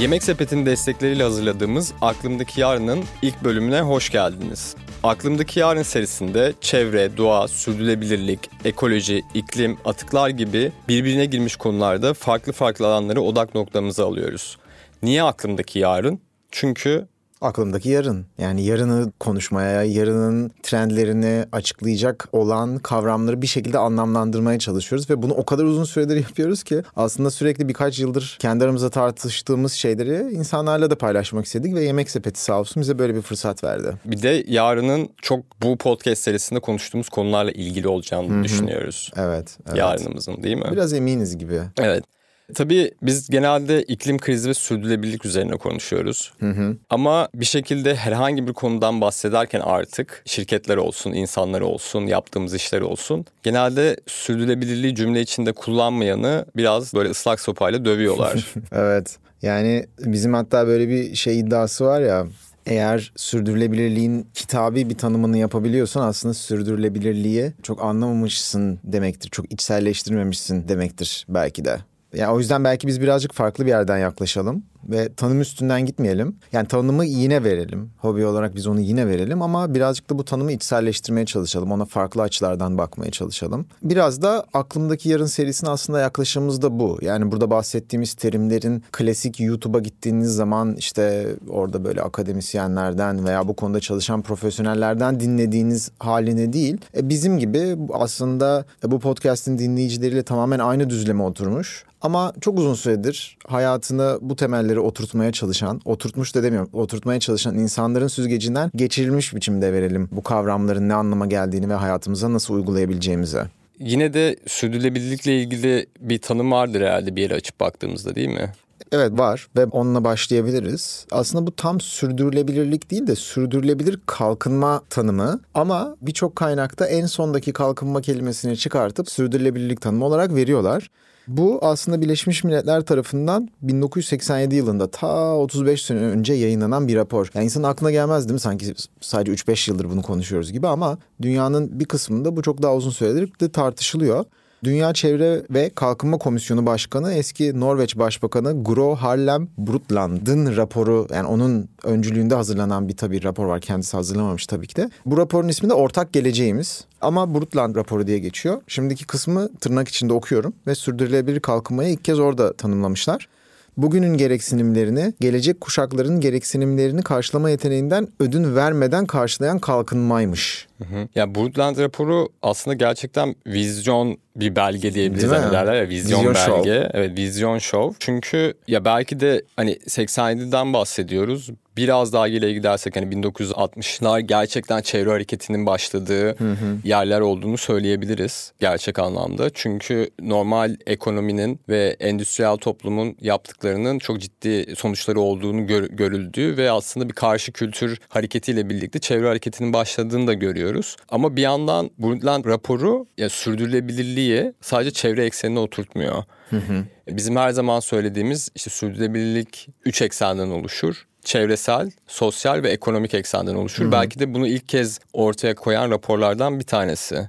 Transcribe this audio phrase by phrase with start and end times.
[0.00, 4.76] Yemek Sepeti'nin destekleriyle hazırladığımız Aklımdaki Yarın'ın ilk bölümüne hoş geldiniz.
[5.02, 12.86] Aklımdaki Yarın serisinde çevre, doğa, sürdürülebilirlik, ekoloji, iklim, atıklar gibi birbirine girmiş konularda farklı farklı
[12.86, 14.58] alanları odak noktamıza alıyoruz.
[15.02, 16.20] Niye aklımdaki yarın?
[16.50, 17.08] Çünkü
[17.40, 18.26] aklımdaki yarın.
[18.38, 25.44] Yani yarını konuşmaya, yarının trendlerini açıklayacak olan kavramları bir şekilde anlamlandırmaya çalışıyoruz ve bunu o
[25.44, 30.98] kadar uzun süredir yapıyoruz ki aslında sürekli birkaç yıldır kendi aramızda tartıştığımız şeyleri insanlarla da
[30.98, 33.92] paylaşmak istedik ve Yemek Sepeti sağ olsun bize böyle bir fırsat verdi.
[34.04, 38.44] Bir de yarının çok bu podcast serisinde konuştuğumuz konularla ilgili olacağını Hı-hı.
[38.44, 39.10] düşünüyoruz.
[39.16, 39.78] Evet, evet.
[39.78, 40.68] Yarınımızın değil mi?
[40.72, 41.60] Biraz eminiz gibi.
[41.78, 42.04] Evet.
[42.52, 46.32] Tabii biz genelde iklim krizi ve sürdürülebilirlik üzerine konuşuyoruz.
[46.40, 46.76] Hı hı.
[46.90, 53.26] Ama bir şekilde herhangi bir konudan bahsederken artık şirketler olsun, insanlar olsun, yaptığımız işler olsun
[53.42, 58.46] genelde sürdürülebilirliği cümle içinde kullanmayanı biraz böyle ıslak sopayla dövüyorlar.
[58.72, 59.18] evet.
[59.42, 62.26] Yani bizim hatta böyle bir şey iddiası var ya
[62.66, 69.30] eğer sürdürülebilirliğin kitabi bir tanımını yapabiliyorsan aslında sürdürülebilirliği çok anlamamışsın demektir.
[69.30, 71.78] Çok içselleştirmemişsin demektir belki de.
[72.14, 76.36] Yani o yüzden belki biz birazcık farklı bir yerden yaklaşalım ve tanım üstünden gitmeyelim.
[76.52, 77.90] Yani tanımı yine verelim.
[77.98, 81.72] Hobi olarak biz onu yine verelim ama birazcık da bu tanımı içselleştirmeye çalışalım.
[81.72, 83.66] Ona farklı açılardan bakmaya çalışalım.
[83.82, 86.98] Biraz da aklımdaki yarın serisine aslında yaklaşımımız da bu.
[87.02, 93.80] Yani burada bahsettiğimiz terimlerin klasik YouTube'a gittiğiniz zaman işte orada böyle akademisyenlerden veya bu konuda
[93.80, 96.78] çalışan profesyonellerden dinlediğiniz haline değil.
[96.96, 103.38] E bizim gibi aslında bu podcast'in dinleyicileriyle tamamen aynı düzleme oturmuş ama çok uzun süredir
[103.46, 104.36] hayatını bu
[104.70, 110.88] temelleri oturtmaya çalışan, oturtmuş da demiyorum, oturtmaya çalışan insanların süzgecinden geçirilmiş biçimde verelim bu kavramların
[110.88, 113.46] ne anlama geldiğini ve hayatımıza nasıl uygulayabileceğimize.
[113.78, 118.52] Yine de sürdürülebilirlikle ilgili bir tanım vardır herhalde bir yere açıp baktığımızda değil mi?
[118.92, 121.06] Evet var ve onunla başlayabiliriz.
[121.10, 128.00] Aslında bu tam sürdürülebilirlik değil de sürdürülebilir kalkınma tanımı ama birçok kaynakta en sondaki kalkınma
[128.00, 130.90] kelimesini çıkartıp sürdürülebilirlik tanımı olarak veriyorlar.
[131.30, 137.30] Bu aslında Birleşmiş Milletler tarafından 1987 yılında ta 35 sene önce yayınlanan bir rapor.
[137.34, 138.40] Yani insanın aklına gelmez değil mi?
[138.40, 142.90] Sanki sadece 3-5 yıldır bunu konuşuyoruz gibi ama dünyanın bir kısmında bu çok daha uzun
[142.90, 144.24] süredir de tartışılıyor.
[144.64, 151.68] Dünya Çevre ve Kalkınma Komisyonu Başkanı eski Norveç Başbakanı Gro Harlem Brundtland'ın raporu yani onun
[151.84, 153.60] öncülüğünde hazırlanan bir tabii rapor var.
[153.60, 154.90] Kendisi hazırlamamış tabii ki de.
[155.06, 156.84] Bu raporun ismi de Ortak Geleceğimiz.
[157.00, 158.62] Ama Brundtland raporu diye geçiyor.
[158.68, 163.28] Şimdiki kısmı tırnak içinde okuyorum ve sürdürülebilir kalkınmayı ilk kez orada tanımlamışlar
[163.76, 170.69] bugünün gereksinimlerini, gelecek kuşakların gereksinimlerini karşılama yeteneğinden ödün vermeden karşılayan kalkınmaymış.
[170.80, 171.08] Hı hı.
[171.14, 175.30] Ya Brundtland raporu aslında gerçekten vizyon bir belge diyebiliriz.
[175.30, 176.80] Hani derler ya vizyon, vizyon belge.
[176.80, 176.90] Show.
[176.94, 177.96] Evet vizyon show.
[178.00, 181.50] Çünkü ya belki de hani 87'den bahsediyoruz.
[181.76, 186.76] Biraz daha geriye gidersek hani 1960'lar gerçekten çevre hareketinin başladığı hı hı.
[186.84, 189.50] yerler olduğunu söyleyebiliriz gerçek anlamda.
[189.54, 197.08] Çünkü normal ekonominin ve endüstriyel toplumun yaptıklarının çok ciddi sonuçları olduğunu gör, görüldüğü ve aslında
[197.08, 200.69] bir karşı kültür hareketiyle birlikte çevre hareketinin başladığını da görüyoruz.
[201.08, 206.24] Ama bir yandan Brundtland raporu ya sürdürülebilirliği sadece çevre eksenine oturtmuyor.
[206.50, 206.84] Hı hı.
[207.08, 213.84] Bizim her zaman söylediğimiz işte sürdürülebilirlik üç eksenden oluşur çevresel, sosyal ve ekonomik eksenden oluşur.
[213.84, 213.92] Hı-hı.
[213.92, 217.28] Belki de bunu ilk kez ortaya koyan raporlardan bir tanesi.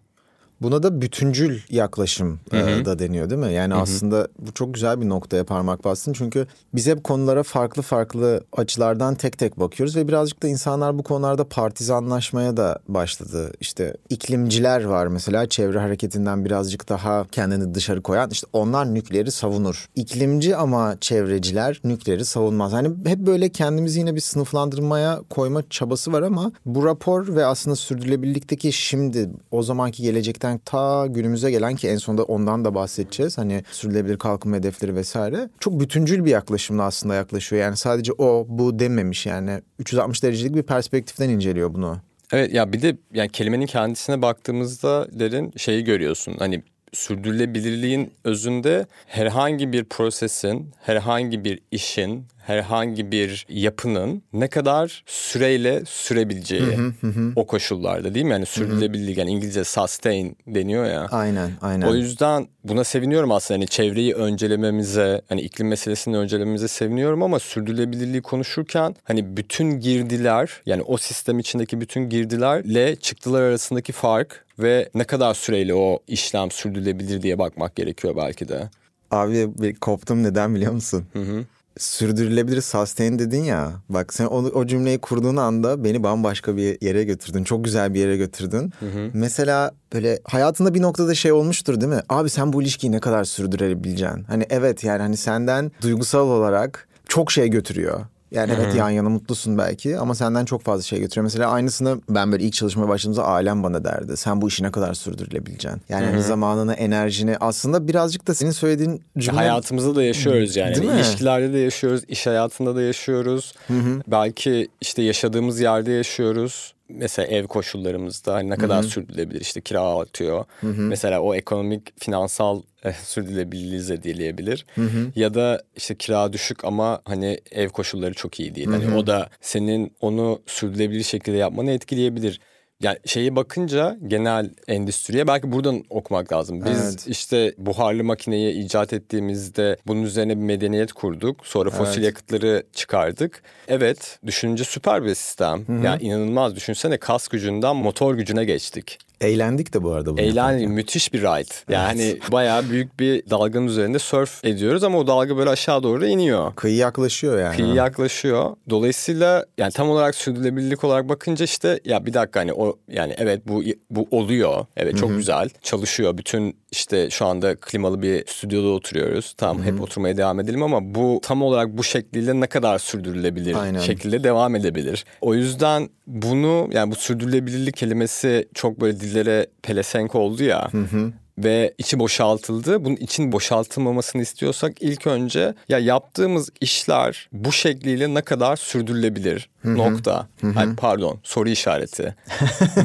[0.61, 2.85] Buna da bütüncül yaklaşım Hı-hı.
[2.85, 3.53] da deniyor değil mi?
[3.53, 3.81] Yani Hı-hı.
[3.81, 6.13] aslında bu çok güzel bir noktaya parmak bastın.
[6.13, 11.03] Çünkü biz hep konulara farklı farklı açılardan tek tek bakıyoruz ve birazcık da insanlar bu
[11.03, 13.51] konularda partizanlaşmaya da başladı.
[13.59, 18.29] İşte iklimciler var mesela çevre hareketinden birazcık daha kendini dışarı koyan.
[18.29, 19.89] İşte onlar nükleeri savunur.
[19.95, 22.73] İklimci ama çevreciler nükleeri savunmaz.
[22.73, 27.75] Hani hep böyle kendimizi yine bir sınıflandırmaya koyma çabası var ama bu rapor ve aslında
[27.75, 33.37] sürdürülebilirlikteki şimdi o zamanki gelecekten gerçekten ta günümüze gelen ki en sonunda ondan da bahsedeceğiz.
[33.37, 35.49] Hani sürdürülebilir kalkınma hedefleri vesaire.
[35.59, 37.61] Çok bütüncül bir yaklaşımla aslında yaklaşıyor.
[37.61, 41.97] Yani sadece o bu dememiş yani 360 derecelik bir perspektiften inceliyor bunu.
[42.33, 46.35] Evet ya bir de yani kelimenin kendisine baktığımızda derin şeyi görüyorsun.
[46.39, 46.63] Hani
[46.93, 56.77] sürdürülebilirliğin özünde herhangi bir prosesin, herhangi bir işin, herhangi bir yapının ne kadar süreyle sürebileceği
[56.77, 57.33] hı hı hı.
[57.35, 58.31] o koşullarda değil mi?
[58.31, 61.07] Yani sürdürülebilirlik yani İngilizce sustain deniyor ya.
[61.11, 61.87] Aynen aynen.
[61.87, 68.21] O yüzden buna seviniyorum aslında hani çevreyi öncelememize hani iklim meselesini öncelememize seviniyorum ama sürdürülebilirliği
[68.21, 75.03] konuşurken hani bütün girdiler yani o sistem içindeki bütün girdilerle çıktılar arasındaki fark ve ne
[75.03, 78.69] kadar süreyle o işlem sürdürülebilir diye bakmak gerekiyor belki de.
[79.11, 81.05] Abi bir koptum neden biliyor musun?
[81.13, 81.45] Hı hı.
[81.77, 83.71] Sürdürülebilir sustain dedin ya.
[83.89, 87.43] Bak sen o, o cümleyi kurduğun anda beni bambaşka bir yere götürdün.
[87.43, 88.73] Çok güzel bir yere götürdün.
[88.79, 89.09] Hı hı.
[89.13, 92.01] Mesela böyle hayatında bir noktada şey olmuştur değil mi?
[92.09, 94.23] Abi sen bu ilişkiyi ne kadar sürdürebileceksin?
[94.23, 98.05] Hani evet yani hani senden duygusal olarak çok şey götürüyor.
[98.31, 101.23] Yani evet yan yana mutlusun belki ama senden çok fazla şey götürüyor.
[101.23, 104.17] Mesela aynısını ben böyle ilk çalışmaya başladığımda ailem bana derdi.
[104.17, 105.81] Sen bu işi ne kadar sürdürülebileceksin?
[105.89, 109.37] Yani hani zamanını, enerjini aslında birazcık da senin söylediğin cümle...
[109.37, 110.75] Hayatımızda da yaşıyoruz yani.
[110.75, 110.95] Değil mi?
[110.95, 113.53] İlişkilerde de yaşıyoruz, iş hayatında da yaşıyoruz.
[113.67, 114.01] Hı-hı.
[114.07, 118.89] Belki işte yaşadığımız yerde yaşıyoruz mesela ev koşullarımızda hani ne kadar Hı-hı.
[118.89, 120.45] sürdürülebilir işte kira artıyor.
[120.61, 120.81] Hı-hı.
[120.81, 124.65] Mesela o ekonomik finansal e, sürdürülebilirliği zedeleyebilir.
[124.75, 125.11] Hı-hı.
[125.15, 128.67] Ya da işte kira düşük ama hani ev koşulları çok iyi değil.
[128.67, 132.39] Hani o da senin onu sürdürülebilir şekilde yapmanı etkileyebilir
[132.81, 136.65] yani şeyi bakınca genel endüstriye belki buradan okumak lazım.
[136.65, 137.07] Biz evet.
[137.07, 141.47] işte buharlı makineyi icat ettiğimizde bunun üzerine bir medeniyet kurduk.
[141.47, 142.05] Sonra fosil evet.
[142.05, 143.43] yakıtları çıkardık.
[143.67, 145.67] Evet düşününce süper bir sistem.
[145.67, 145.85] Hı-hı.
[145.85, 148.99] Yani inanılmaz düşünsene kas gücünden motor gücüne geçtik.
[149.21, 150.21] Eğlendik de bu arada.
[150.21, 150.67] Eğlendik.
[150.67, 151.73] Müthiş bir ride.
[151.73, 152.31] Yani evet.
[152.31, 156.55] bayağı büyük bir dalganın üzerinde surf ediyoruz ama o dalga böyle aşağı doğru iniyor.
[156.55, 157.55] Kıyı yaklaşıyor yani.
[157.55, 158.55] Kıyı yaklaşıyor.
[158.69, 163.47] Dolayısıyla yani tam olarak sürdürülebilirlik olarak bakınca işte ya bir dakika hani o yani evet
[163.47, 164.65] bu bu oluyor.
[164.77, 165.17] Evet çok Hı-hı.
[165.17, 165.49] güzel.
[165.61, 166.17] Çalışıyor.
[166.17, 169.33] Bütün işte şu anda klimalı bir stüdyoda oturuyoruz.
[169.37, 169.73] Tamam Hı-hı.
[169.73, 173.79] hep oturmaya devam edelim ama bu tam olarak bu şekliyle ne kadar sürdürülebilir Aynen.
[173.79, 175.05] şekilde devam edebilir.
[175.21, 180.67] O yüzden bunu yani bu sürdürülebilirlik kelimesi çok böyle dillere pelesenk oldu ya.
[180.71, 182.85] Hı hı ve içi boşaltıldı.
[182.85, 189.49] Bunun için boşaltılmamasını istiyorsak ilk önce ya yaptığımız işler bu şekliyle ne kadar sürdürülebilir?
[189.61, 189.77] Hı-hı.
[189.77, 190.27] Nokta.
[190.41, 190.59] Hı-hı.
[190.59, 192.15] Ay, pardon soru işareti.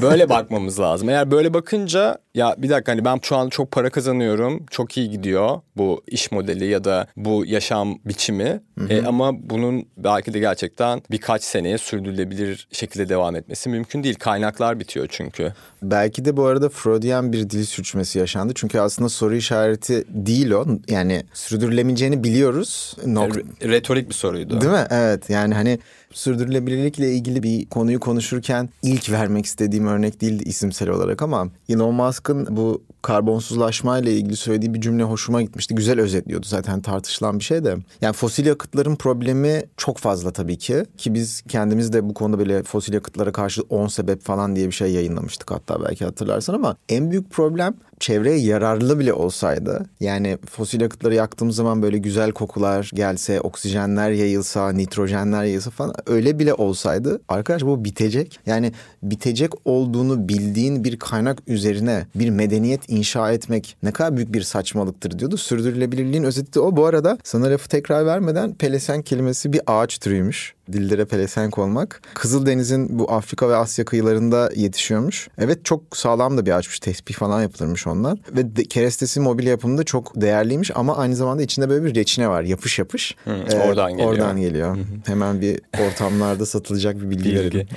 [0.02, 1.08] böyle bakmamız lazım.
[1.08, 4.66] Eğer böyle bakınca ya bir dakika hani ben şu an çok para kazanıyorum.
[4.70, 8.60] Çok iyi gidiyor bu iş modeli ya da bu yaşam biçimi.
[8.88, 14.14] E, ama bunun belki de gerçekten birkaç seneye sürdürülebilir şekilde devam etmesi mümkün değil.
[14.14, 15.52] Kaynaklar bitiyor çünkü.
[15.82, 18.52] Belki de bu arada Freudian bir dil suçması yaşandı.
[18.56, 20.66] Çünkü aslında soru işareti değil o.
[20.88, 22.96] Yani sürdürülemeyeceğini biliyoruz.
[23.06, 24.60] Nok- Retorik bir soruydu.
[24.60, 24.86] Değil mi?
[24.90, 25.78] Evet yani hani
[26.16, 32.56] sürdürülebilirlikle ilgili bir konuyu konuşurken ilk vermek istediğim örnek değildi isimsel olarak ama Elon Musk'ın
[32.56, 35.74] bu karbonsuzlaşma ile ilgili söylediği bir cümle hoşuma gitmişti.
[35.74, 37.76] Güzel özetliyordu zaten tartışılan bir şey de.
[38.00, 40.84] Yani fosil yakıtların problemi çok fazla tabii ki.
[40.98, 44.72] Ki biz kendimiz de bu konuda böyle fosil yakıtlara karşı 10 sebep falan diye bir
[44.72, 50.80] şey yayınlamıştık hatta belki hatırlarsan ama en büyük problem çevreye yararlı bile olsaydı yani fosil
[50.80, 57.20] yakıtları yaktığımız zaman böyle güzel kokular gelse, oksijenler yayılsa, nitrojenler yayılsa falan öyle bile olsaydı
[57.28, 58.40] arkadaş bu bitecek.
[58.46, 58.72] Yani
[59.02, 65.18] bitecek olduğunu bildiğin bir kaynak üzerine bir medeniyet inşa etmek ne kadar büyük bir saçmalıktır
[65.18, 65.36] diyordu.
[65.36, 66.76] Sürdürülebilirliğin özeti de o.
[66.76, 72.02] Bu arada sana lafı tekrar vermeden pelesen kelimesi bir ağaç türüymüş dillere pelesenk olmak.
[72.14, 75.28] Kızıldeniz'in bu Afrika ve Asya kıyılarında yetişiyormuş.
[75.38, 76.80] Evet çok sağlam da bir ağaçmış.
[76.80, 78.18] Tespih falan yapılırmış ondan.
[78.36, 82.42] Ve de, kerestesi mobilya yapımında çok değerliymiş ama aynı zamanda içinde böyle bir reçine var.
[82.42, 83.16] Yapış yapış.
[83.24, 84.08] Hı, ee, oradan geliyor.
[84.08, 84.76] Oradan geliyor.
[85.06, 87.36] Hemen bir ortamlarda satılacak bir bilgi, bilgi.
[87.36, 87.68] verelim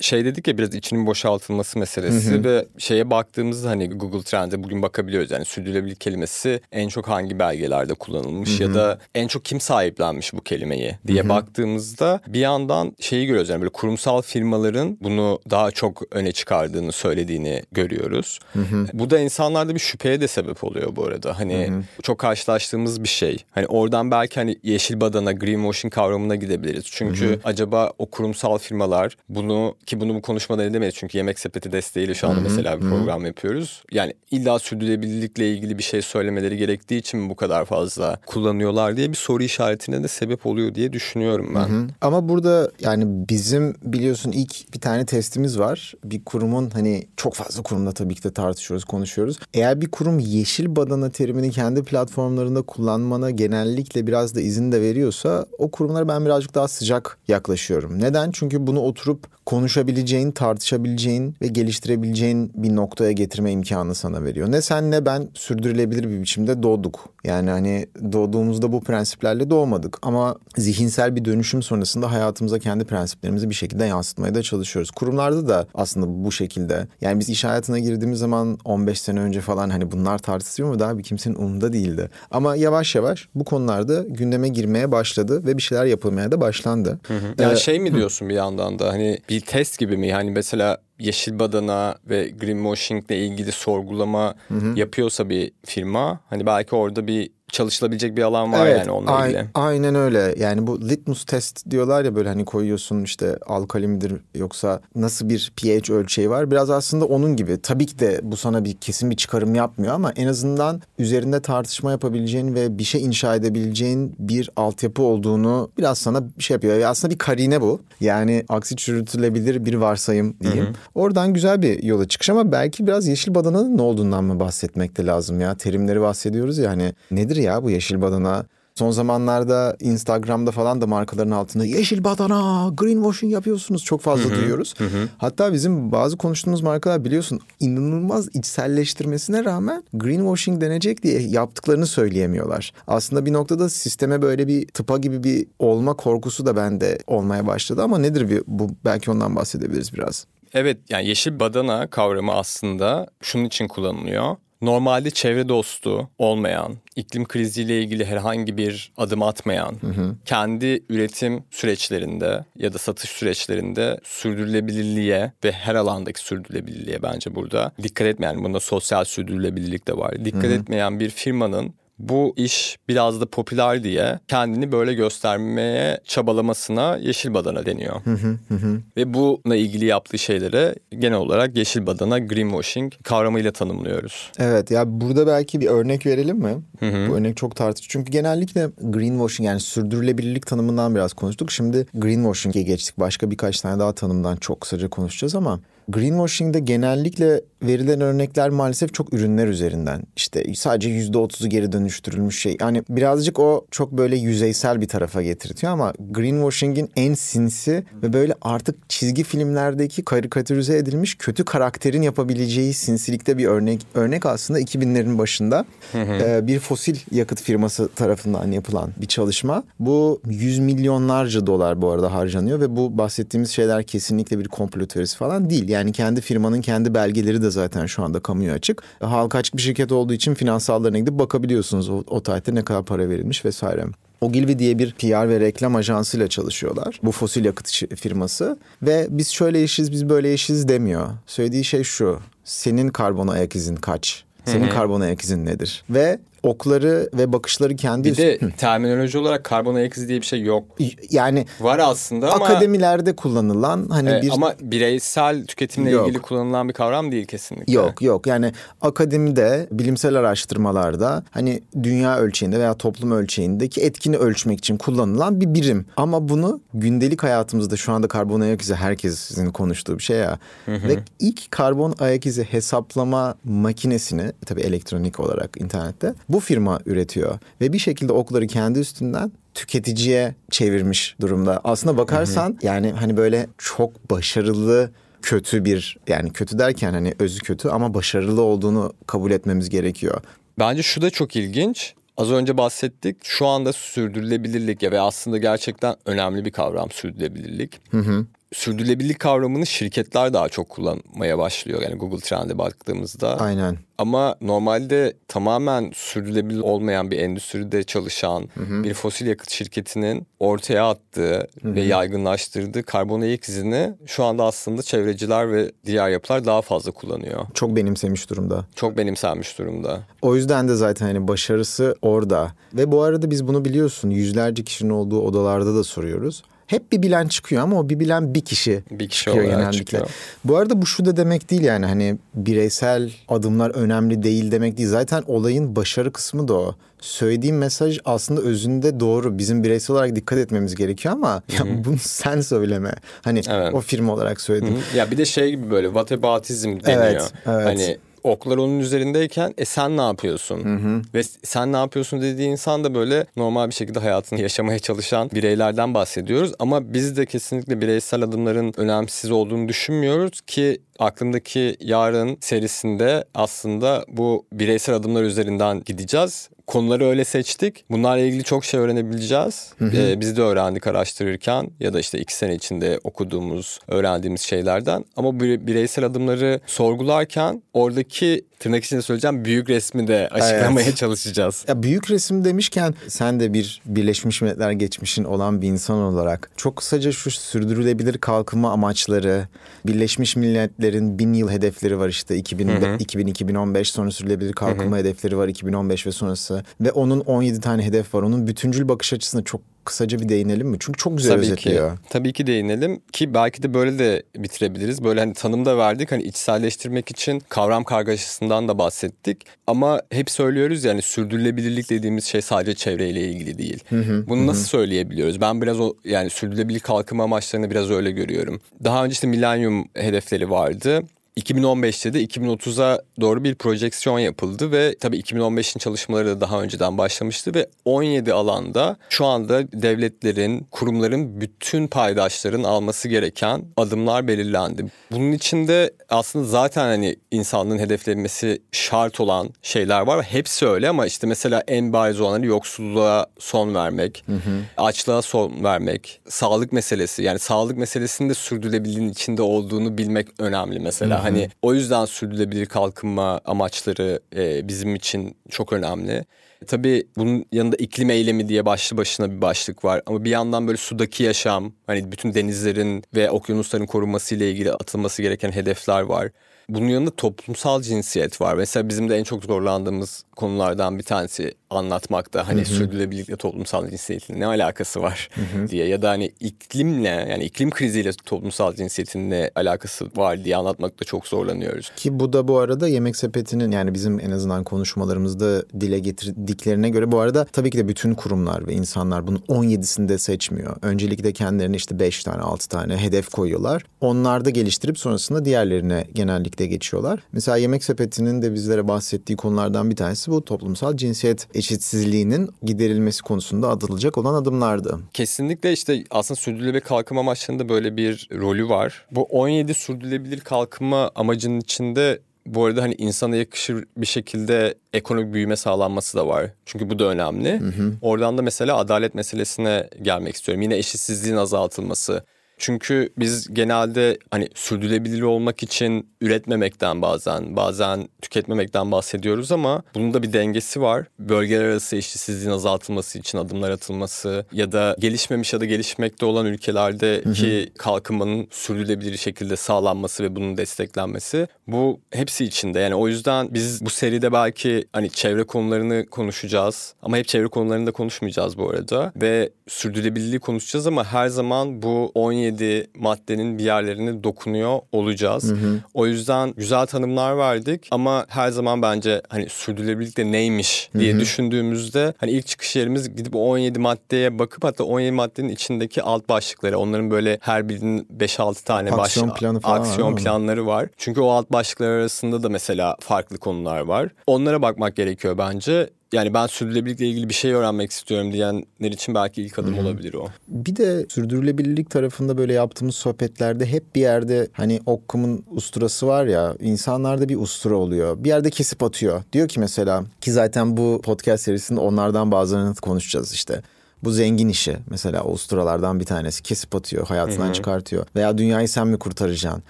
[0.00, 2.44] şey dedik ya biraz içinin boşaltılması meselesi hı hı.
[2.44, 5.30] ve şeye baktığımızda hani Google Trend'e bugün bakabiliyoruz.
[5.30, 8.68] Yani sürdürülebilir kelimesi en çok hangi belgelerde kullanılmış hı hı.
[8.68, 11.28] ya da en çok kim sahiplenmiş bu kelimeyi diye hı hı.
[11.28, 13.48] baktığımızda bir yandan şeyi görüyoruz.
[13.50, 18.38] Yani böyle kurumsal firmaların bunu daha çok öne çıkardığını söylediğini görüyoruz.
[18.52, 18.86] Hı hı.
[18.92, 21.38] Bu da insanlarda bir şüpheye de sebep oluyor bu arada.
[21.38, 21.82] Hani hı hı.
[22.02, 23.36] çok karşılaştığımız bir şey.
[23.50, 26.84] Hani oradan belki hani yeşil badana, greenwashing kavramına gidebiliriz.
[26.86, 27.40] Çünkü hı hı.
[27.44, 32.28] acaba o kurumsal firmalar bunu ki bunu bu konuşmadan edemeyiz çünkü yemek sepeti desteğiyle şu
[32.28, 33.82] anda mesela bir program yapıyoruz.
[33.92, 39.10] Yani illa sürdürülebilirlikle ilgili bir şey söylemeleri gerektiği için mi bu kadar fazla kullanıyorlar diye
[39.10, 41.68] bir soru işaretine de sebep oluyor diye düşünüyorum ben.
[41.68, 41.86] Hı hı.
[42.00, 45.94] Ama burada yani bizim biliyorsun ilk bir tane testimiz var.
[46.04, 49.38] Bir kurumun hani çok fazla kurumda tabii ki de tartışıyoruz, konuşuyoruz.
[49.54, 55.46] Eğer bir kurum yeşil badana terimini kendi platformlarında kullanmana genellikle biraz da izin de veriyorsa
[55.58, 58.00] o kurumlara ben birazcık daha sıcak yaklaşıyorum.
[58.00, 58.30] Neden?
[58.30, 59.38] Çünkü bunu oturup
[59.78, 64.52] konuşabileceğin, tartışabileceğin ve geliştirebileceğin bir noktaya getirme imkanı sana veriyor.
[64.52, 67.08] Ne sen ne ben sürdürülebilir bir biçimde doğduk.
[67.24, 73.54] Yani hani doğduğumuzda bu prensiplerle doğmadık ama zihinsel bir dönüşüm sonrasında hayatımıza kendi prensiplerimizi bir
[73.54, 74.90] şekilde yansıtmaya da çalışıyoruz.
[74.90, 76.88] Kurumlarda da aslında bu şekilde.
[77.00, 80.98] Yani biz iş hayatına girdiğimiz zaman 15 sene önce falan hani bunlar tartışılıyor mu daha
[80.98, 82.10] bir kimsenin umurunda değildi.
[82.30, 86.98] Ama yavaş yavaş bu konularda gündeme girmeye başladı ve bir şeyler yapılmaya da başlandı.
[87.06, 87.34] Hı hı.
[87.38, 88.30] Yani ee, şey mi diyorsun hı.
[88.30, 90.08] bir yandan da hani bir test gibi mi?
[90.08, 94.78] Yani mesela yeşil badana ve greenwashing ile ilgili sorgulama hı hı.
[94.78, 99.46] yapıyorsa bir firma hani belki orada bir çalışılabilecek bir alan var evet, yani onunla ilgili.
[99.54, 100.34] Aynen öyle.
[100.38, 105.52] Yani bu litmus test diyorlar ya böyle hani koyuyorsun işte alkali midir yoksa nasıl bir
[105.56, 106.50] pH ölçeği var.
[106.50, 107.62] Biraz aslında onun gibi.
[107.62, 111.90] Tabii ki de bu sana bir kesin bir çıkarım yapmıyor ama en azından üzerinde tartışma
[111.90, 116.80] yapabileceğin ve bir şey inşa edebileceğin bir altyapı olduğunu biraz sana bir şey yapıyor.
[116.80, 117.80] Aslında bir karine bu.
[118.00, 120.64] Yani aksi çürütülebilir bir varsayım diyeyim.
[120.64, 120.74] Hı hı.
[120.94, 125.06] Oradan güzel bir yola çıkış ama belki biraz yeşil badananın ne olduğundan mı bahsetmek de
[125.06, 125.54] lazım ya.
[125.54, 128.46] Terimleri bahsediyoruz ya hani nedir ya bu yeşil badana?
[128.74, 134.74] Son zamanlarda Instagram'da falan da markaların altında yeşil badana, greenwashing yapıyorsunuz çok fazla duyuyoruz.
[135.18, 142.72] Hatta bizim bazı konuştuğumuz markalar biliyorsun inanılmaz içselleştirmesine rağmen greenwashing denecek diye yaptıklarını söyleyemiyorlar.
[142.86, 147.82] Aslında bir noktada sisteme böyle bir tıpa gibi bir olma korkusu da bende olmaya başladı
[147.82, 150.26] ama nedir bir, bu belki ondan bahsedebiliriz biraz.
[150.54, 157.82] Evet yani yeşil badana kavramı aslında şunun için kullanılıyor normalde çevre dostu olmayan, iklim kriziyle
[157.82, 160.16] ilgili herhangi bir adım atmayan, hı hı.
[160.24, 168.06] kendi üretim süreçlerinde ya da satış süreçlerinde sürdürülebilirliğe ve her alandaki sürdürülebilirliğe bence burada dikkat
[168.06, 170.24] etmeyen, bunda sosyal sürdürülebilirlik de var.
[170.24, 170.52] Dikkat hı hı.
[170.52, 177.66] etmeyen bir firmanın bu iş biraz da popüler diye kendini böyle göstermeye çabalamasına yeşil badana
[177.66, 178.00] deniyor.
[178.04, 178.80] Hı hı hı.
[178.96, 184.32] Ve bununla ilgili yaptığı şeylere genel olarak yeşil badana greenwashing kavramıyla tanımlıyoruz.
[184.38, 186.56] Evet ya burada belki bir örnek verelim mi?
[186.80, 187.10] Hı hı.
[187.10, 187.88] Bu örnek çok tartışılıyor.
[187.90, 191.50] Çünkü genellikle greenwashing yani sürdürülebilirlik tanımından biraz konuştuk.
[191.50, 192.98] Şimdi greenwashing'e geçtik.
[192.98, 199.14] Başka birkaç tane daha tanımdan çok kısaca konuşacağız ama greenwashing'de genellikle verilen örnekler maalesef çok
[199.14, 200.02] ürünler üzerinden.
[200.16, 202.56] İşte sadece yüzde otuzu geri dönüştürülmüş şey.
[202.60, 208.34] Yani birazcık o çok böyle yüzeysel bir tarafa getirtiyor ama greenwashing'in en sinsi ve böyle
[208.42, 213.86] artık çizgi filmlerdeki karikatürize edilmiş kötü karakterin yapabileceği sinsilikte bir örnek.
[213.94, 215.64] Örnek aslında 2000'lerin başında
[215.94, 219.64] e, bir fosil yakıt firması tarafından yapılan bir çalışma.
[219.80, 225.16] Bu yüz milyonlarca dolar bu arada harcanıyor ve bu bahsettiğimiz şeyler kesinlikle bir komplo teorisi
[225.16, 225.68] falan değil.
[225.68, 228.82] Yani kendi firmanın kendi belgeleri de zaten şu anda kamuya açık.
[229.00, 233.08] Halka açık bir şirket olduğu için finansallarına gidip bakabiliyorsunuz o, o tarihte ne kadar para
[233.08, 233.84] verilmiş vesaire.
[234.20, 237.00] Ogilvy diye bir PR ve reklam ajansıyla çalışıyorlar.
[237.02, 238.58] Bu fosil yakıt firması.
[238.82, 241.08] Ve biz şöyle işiz, biz böyle işiz demiyor.
[241.26, 242.18] Söylediği şey şu.
[242.44, 244.24] Senin karbon ayak izin kaç?
[244.44, 245.84] Senin karbon ayak izin nedir?
[245.90, 248.12] Ve okları ve bakışları kendi...
[248.12, 250.64] Bir de terminoloji olarak karbon ayak izi diye bir şey yok.
[251.10, 251.46] Yani...
[251.60, 252.44] Var aslında ama...
[252.44, 254.30] Akademilerde kullanılan hani evet, bir...
[254.30, 256.08] Ama bireysel tüketimle yok.
[256.08, 257.72] ilgili kullanılan bir kavram değil kesinlikle.
[257.72, 264.76] Yok yok yani akademide bilimsel araştırmalarda hani dünya ölçeğinde veya toplum ölçeğindeki etkini ölçmek için
[264.76, 265.86] kullanılan bir birim.
[265.96, 270.38] Ama bunu gündelik hayatımızda şu anda karbon ayak izi herkesin konuştuğu bir şey ya.
[270.66, 270.88] Hı hı.
[270.88, 277.72] Ve ilk karbon ayak izi hesaplama makinesini tabii elektronik olarak internette bu firma üretiyor ve
[277.72, 281.60] bir şekilde okları kendi üstünden tüketiciye çevirmiş durumda.
[281.64, 282.66] Aslında bakarsan hı hı.
[282.66, 284.90] yani hani böyle çok başarılı
[285.22, 290.20] kötü bir yani kötü derken hani özü kötü ama başarılı olduğunu kabul etmemiz gerekiyor.
[290.58, 291.94] Bence şu da çok ilginç.
[292.16, 293.16] Az önce bahsettik.
[293.22, 297.80] Şu anda sürdürülebilirlik ya ve aslında gerçekten önemli bir kavram sürdürülebilirlik.
[297.90, 301.82] Hı hı sürdürülebilirlik kavramını şirketler daha çok kullanmaya başlıyor.
[301.82, 303.40] Yani Google Trend'e baktığımızda.
[303.40, 303.76] Aynen.
[303.98, 308.84] Ama normalde tamamen sürdürülebilir olmayan bir endüstride çalışan hı hı.
[308.84, 311.74] bir fosil yakıt şirketinin ortaya attığı hı hı.
[311.74, 317.46] ve yaygınlaştırdığı karbon ayak izini şu anda aslında çevreciler ve diğer yapılar daha fazla kullanıyor.
[317.54, 318.66] Çok benimsemiş durumda.
[318.74, 320.00] Çok benimsenmiş durumda.
[320.22, 322.52] O yüzden de zaten hani başarısı orada.
[322.74, 327.28] Ve bu arada biz bunu biliyorsun yüzlerce kişinin olduğu odalarda da soruyoruz hep bir bilen
[327.28, 329.78] çıkıyor ama o bir bilen bir kişi, bir kişi çıkıyor genellikle.
[329.78, 330.10] Çıkıyor.
[330.44, 334.88] Bu arada bu şu da demek değil yani hani bireysel adımlar önemli değil demek değil.
[334.88, 336.74] Zaten olayın başarı kısmı da o.
[337.00, 339.38] Söylediğim mesaj aslında özünde doğru.
[339.38, 342.94] Bizim bireysel olarak dikkat etmemiz gerekiyor ama ya bunu sen söyleme.
[343.22, 343.74] Hani evet.
[343.74, 344.78] o firma olarak söyledim.
[344.96, 347.02] Ya bir de şey gibi böyle whataboutism deniyor.
[347.02, 347.66] Evet, evet.
[347.66, 347.98] Hani
[348.28, 350.64] oklar onun üzerindeyken e sen ne yapıyorsun?
[350.64, 351.02] Hı hı.
[351.14, 355.94] Ve sen ne yapıyorsun dediği insan da böyle normal bir şekilde hayatını yaşamaya çalışan bireylerden
[355.94, 356.52] bahsediyoruz.
[356.58, 364.46] Ama biz de kesinlikle bireysel adımların önemsiz olduğunu düşünmüyoruz ki aklımdaki yarın serisinde aslında bu
[364.52, 367.84] bireysel adımlar üzerinden gideceğiz konuları öyle seçtik.
[367.90, 369.72] Bunlarla ilgili çok şey öğrenebileceğiz.
[369.78, 369.96] Hı hı.
[369.96, 375.04] Ee, biz de öğrendik araştırırken ya da işte iki sene içinde okuduğumuz, öğrendiğimiz şeylerden.
[375.16, 380.96] Ama bireysel adımları sorgularken oradaki tırnak içinde söyleyeceğim büyük resmi de açıklamaya evet.
[380.96, 381.64] çalışacağız.
[381.68, 386.76] Ya büyük resim demişken sen de bir Birleşmiş Milletler geçmişin olan bir insan olarak çok
[386.76, 389.48] kısaca şu sürdürülebilir kalkınma amaçları,
[389.86, 395.04] Birleşmiş Milletler'in bin yıl hedefleri var işte 2000, 2000-2015 sonra sürdürülebilir kalkınma hı hı.
[395.04, 396.57] hedefleri var 2015 ve sonrası.
[396.80, 398.22] Ve onun 17 tane hedef var.
[398.22, 400.76] Onun bütüncül bakış açısına çok kısaca bir değinelim mi?
[400.80, 401.96] Çünkü çok güzel tabii özetliyor.
[401.96, 405.04] Ki, tabii ki değinelim ki belki de böyle de bitirebiliriz.
[405.04, 409.38] Böyle hani tanım da verdik hani içselleştirmek için kavram kargaşasından da bahsettik.
[409.66, 413.84] Ama hep söylüyoruz yani sürdürülebilirlik dediğimiz şey sadece çevreyle ilgili değil.
[413.88, 414.46] Hı hı, Bunu hı.
[414.46, 415.40] nasıl söyleyebiliyoruz?
[415.40, 418.60] Ben biraz o yani sürdürülebilirlik kalkınma amaçlarını biraz öyle görüyorum.
[418.84, 421.02] Daha önce işte milenyum hedefleri vardı.
[421.38, 427.54] 2015'te de 2030'a doğru bir projeksiyon yapıldı ve tabii 2015'in çalışmaları da daha önceden başlamıştı
[427.54, 434.84] ve 17 alanda şu anda devletlerin, kurumların bütün paydaşların alması gereken adımlar belirlendi.
[435.10, 440.24] Bunun içinde aslında zaten hani insanlığın hedeflenmesi şart olan şeyler var.
[440.24, 444.60] Hepsi öyle ama işte mesela en bariz olanları yoksulluğa son vermek, hı hı.
[444.76, 447.22] açlığa son vermek, sağlık meselesi.
[447.22, 451.18] Yani sağlık meselesinin de sürdürülebilirliğin içinde olduğunu bilmek önemli mesela.
[451.18, 451.27] Hı hı.
[451.28, 456.24] Hani o yüzden sürdürülebilir kalkınma amaçları e, bizim için çok önemli.
[456.66, 460.02] Tabii bunun yanında iklim eylemi diye başlı başına bir başlık var.
[460.06, 465.22] Ama bir yandan böyle sudaki yaşam, hani bütün denizlerin ve okyanusların korunması ile ilgili atılması
[465.22, 466.30] gereken hedefler var.
[466.68, 468.54] Bunun yanında toplumsal cinsiyet var.
[468.54, 472.48] Mesela bizim de en çok zorlandığımız konulardan bir tanesi anlatmakta.
[472.48, 472.68] Hani hı hı.
[472.68, 475.68] sürdürülebilirlikle toplumsal cinsiyetin ne alakası var hı hı.
[475.68, 481.04] diye ya da hani iklimle yani iklim kriziyle toplumsal cinsiyetin ne alakası var diye anlatmakta
[481.04, 481.92] çok zorlanıyoruz.
[481.96, 487.12] Ki bu da bu arada Yemek Sepeti'nin yani bizim en azından konuşmalarımızda dile getirdiklerine göre
[487.12, 490.76] bu arada tabii ki de bütün kurumlar ve insanlar bunun 17'sini de seçmiyor.
[490.82, 493.84] Öncelikle kendilerine işte 5 tane 6 tane hedef koyuyorlar.
[494.00, 497.20] Onlar da geliştirip sonrasında diğerlerine genellikle geçiyorlar.
[497.32, 503.68] Mesela Yemek Sepeti'nin de bizlere bahsettiği konulardan bir tanesi bu toplumsal cinsiyet eşitsizliğinin giderilmesi konusunda
[503.68, 504.98] atılacak olan adımlardı.
[505.12, 509.06] Kesinlikle işte aslında sürdürülebilir kalkınma amaçlarında böyle bir rolü var.
[509.10, 512.20] Bu 17 sürdürülebilir kalkınma amacının içinde
[512.54, 516.50] bu arada hani insana yakışır bir şekilde ekonomik büyüme sağlanması da var.
[516.66, 517.60] Çünkü bu da önemli.
[517.60, 517.92] Hı hı.
[518.02, 520.62] Oradan da mesela adalet meselesine gelmek istiyorum.
[520.62, 522.24] Yine eşitsizliğin azaltılması.
[522.58, 530.22] Çünkü biz genelde hani sürdürülebilir olmak için üretmemekten bazen, bazen tüketmemekten bahsediyoruz ama bunun da
[530.22, 531.06] bir dengesi var.
[531.18, 537.72] Bölgeler arası eşitsizliğin azaltılması için adımlar atılması ya da gelişmemiş ya da gelişmekte olan ülkelerdeki
[537.78, 542.80] kalkınmanın sürdürülebilir şekilde sağlanması ve bunun desteklenmesi bu hepsi içinde.
[542.80, 547.86] Yani o yüzden biz bu seride belki hani çevre konularını konuşacağız ama hep çevre konularını
[547.86, 553.64] da konuşmayacağız bu arada ve sürdürülebilirliği konuşacağız ama her zaman bu 17 17 maddenin bir
[553.64, 555.44] yerlerine dokunuyor olacağız.
[555.44, 555.80] Hı hı.
[555.94, 561.16] O yüzden güzel tanımlar verdik ama her zaman bence hani sürdürülebilirlik de neymiş diye hı
[561.16, 561.20] hı.
[561.20, 566.28] düşündüğümüzde hani ilk çıkış yerimiz gidip o 17 maddeye bakıp hatta 17 maddenin içindeki alt
[566.28, 570.88] başlıkları onların böyle her birinin 5-6 tane aksiyon baş, planı falan aksiyon var, planları var.
[570.96, 574.08] Çünkü o alt başlıklar arasında da mesela farklı konular var.
[574.26, 579.42] Onlara bakmak gerekiyor bence yani ben sürdürülebilirlikle ilgili bir şey öğrenmek istiyorum diyenler için belki
[579.42, 579.82] ilk adım Hı-hı.
[579.82, 580.28] olabilir o.
[580.48, 586.56] Bir de sürdürülebilirlik tarafında böyle yaptığımız sohbetlerde hep bir yerde hani Okkum'un usturası var ya
[586.60, 588.24] insanlarda bir ustura oluyor.
[588.24, 589.22] Bir yerde kesip atıyor.
[589.32, 593.62] Diyor ki mesela ki zaten bu podcast serisinde onlardan bazılarını konuşacağız işte
[594.04, 597.52] bu zengin işi mesela Avustralardan bir tanesi kesip atıyor, hayatından Hı-hı.
[597.54, 598.06] çıkartıyor.
[598.16, 599.62] Veya dünyayı sen mi kurtaracaksın?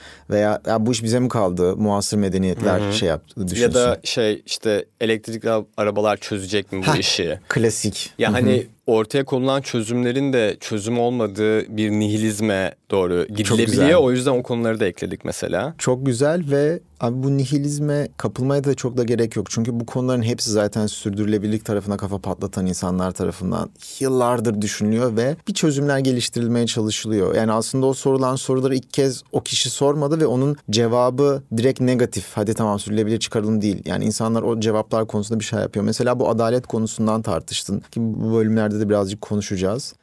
[0.31, 1.77] Veya ya bu iş bize mi kaldı?
[1.77, 2.93] Muasır medeniyetler Hı-hı.
[2.93, 3.63] şey yaptı, düşünsün.
[3.63, 7.41] Ya da şey işte elektrikli arabalar çözecek mi bu Heh, işi?
[7.49, 8.13] Klasik.
[8.19, 8.37] Ya Hı-hı.
[8.37, 14.01] hani ortaya konulan çözümlerin de çözüm olmadığı bir nihilizme doğru gidilebiliyor.
[14.01, 15.75] O yüzden o konuları da ekledik mesela.
[15.79, 19.51] Çok güzel ve abi bu nihilizme kapılmaya da çok da gerek yok.
[19.51, 23.71] Çünkü bu konuların hepsi zaten sürdürülebilirlik tarafına kafa patlatan insanlar tarafından
[24.01, 27.35] yıllardır düşünülüyor ve bir çözümler geliştirilmeye çalışılıyor.
[27.35, 32.27] Yani aslında o sorulan soruları ilk kez o kişi sormadı ve onun cevabı direkt negatif.
[32.35, 33.83] Hadi tamam sürdürülebilir çıkaralım değil.
[33.85, 35.85] Yani insanlar o cevaplar konusunda bir şey yapıyor.
[35.85, 39.95] Mesela bu adalet konusundan tartıştın ki bu bölümlerde de birazcık konuşacağız.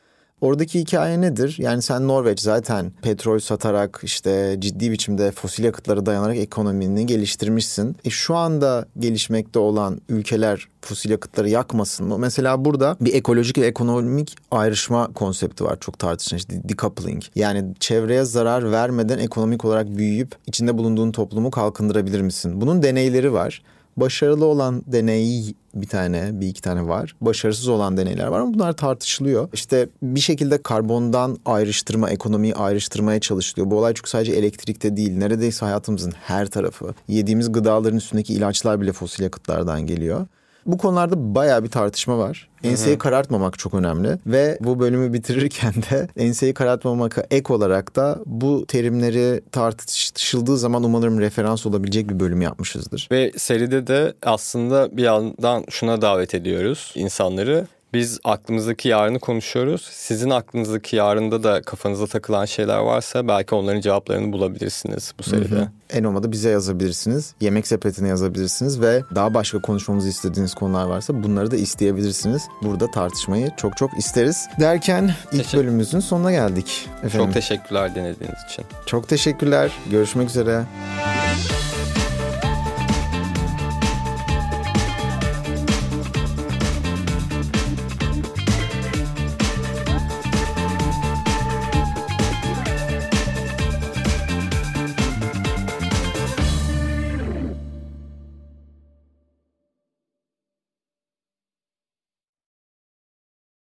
[0.41, 1.55] Oradaki hikaye nedir?
[1.59, 7.95] Yani sen Norveç zaten petrol satarak işte ciddi biçimde fosil yakıtlara dayanarak ekonomini geliştirmişsin.
[8.05, 12.17] E şu anda gelişmekte olan ülkeler fosil yakıtları yakmasın mı?
[12.17, 17.23] Mesela burada bir ekolojik ve ekonomik ayrışma konsepti var çok tartışılan işte decoupling.
[17.35, 22.61] Yani çevreye zarar vermeden ekonomik olarak büyüyüp içinde bulunduğun toplumu kalkındırabilir misin?
[22.61, 23.61] Bunun deneyleri var.
[23.97, 27.15] Başarılı olan deneyi bir tane, bir iki tane var.
[27.21, 29.49] Başarısız olan deneyler var ama bunlar tartışılıyor.
[29.53, 33.71] İşte bir şekilde karbondan ayrıştırma, ekonomiyi ayrıştırmaya çalışılıyor.
[33.71, 35.17] Bu olay çünkü sadece elektrikte değil.
[35.17, 36.93] Neredeyse hayatımızın her tarafı.
[37.07, 40.27] Yediğimiz gıdaların üstündeki ilaçlar bile fosil yakıtlardan geliyor.
[40.65, 42.49] Bu konularda bayağı bir tartışma var.
[42.63, 48.65] Enseyi karartmamak çok önemli ve bu bölümü bitirirken de enseyi karartmamaka ek olarak da bu
[48.67, 53.07] terimleri tartışıldığı zaman umarım referans olabilecek bir bölüm yapmışızdır.
[53.11, 57.67] Ve seride de aslında bir yandan şuna davet ediyoruz insanları.
[57.95, 59.89] Biz aklımızdaki yarını konuşuyoruz.
[59.91, 65.55] Sizin aklınızdaki yarında da kafanıza takılan şeyler varsa belki onların cevaplarını bulabilirsiniz bu seride.
[65.55, 65.69] Hı hı.
[65.89, 67.33] En olmadı bize yazabilirsiniz.
[67.41, 72.43] Yemek sepetine yazabilirsiniz ve daha başka konuşmamızı istediğiniz konular varsa bunları da isteyebilirsiniz.
[72.61, 74.47] Burada tartışmayı çok çok isteriz.
[74.59, 75.57] Derken ilk Teşekkür.
[75.57, 76.89] bölümümüzün sonuna geldik.
[77.03, 77.25] Efendim.
[77.25, 78.65] Çok teşekkürler dinlediğiniz için.
[78.85, 79.71] Çok teşekkürler.
[79.91, 80.63] Görüşmek üzere.